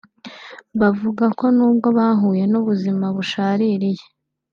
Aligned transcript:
bavuga 0.79 1.25
ko 1.39 1.45
nubwo 1.55 1.87
bahuye 1.97 2.43
n’ubuzima 2.51 3.05
bushaririye 3.15 4.05